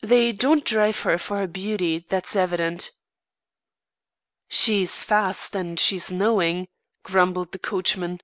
[0.00, 2.92] They don't drive her for her beauty, that's evident."
[4.48, 6.68] "She's fast and she's knowing,"
[7.02, 8.22] grumbled the coachman.